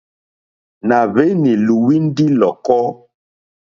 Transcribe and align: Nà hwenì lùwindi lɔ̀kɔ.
Nà 0.87 0.97
hwenì 1.11 1.51
lùwindi 1.65 2.25
lɔ̀kɔ. 2.39 2.79